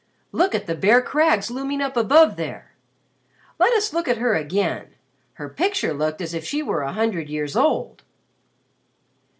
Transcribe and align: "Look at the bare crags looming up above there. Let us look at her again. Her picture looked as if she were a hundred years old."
"Look 0.31 0.55
at 0.55 0.65
the 0.65 0.73
bare 0.73 0.99
crags 1.03 1.51
looming 1.51 1.79
up 1.79 1.95
above 1.95 2.35
there. 2.35 2.71
Let 3.59 3.71
us 3.73 3.93
look 3.93 4.07
at 4.07 4.17
her 4.17 4.33
again. 4.33 4.95
Her 5.33 5.47
picture 5.47 5.93
looked 5.93 6.21
as 6.21 6.33
if 6.33 6.43
she 6.43 6.63
were 6.63 6.81
a 6.81 6.93
hundred 6.93 7.29
years 7.29 7.55
old." 7.55 8.01